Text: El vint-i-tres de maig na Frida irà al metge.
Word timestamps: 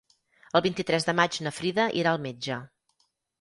El 0.59 0.63
vint-i-tres 0.65 1.05
de 1.09 1.15
maig 1.19 1.37
na 1.49 1.51
Frida 1.59 1.85
irà 2.05 2.15
al 2.15 2.21
metge. 2.25 2.59